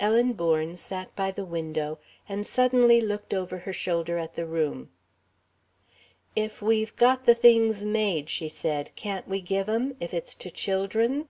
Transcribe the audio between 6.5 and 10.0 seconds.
we've got the things made," she said, "can't we give 'em?